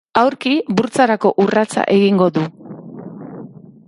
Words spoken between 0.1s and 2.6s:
Aurki, burtsarako urratsa egingo du.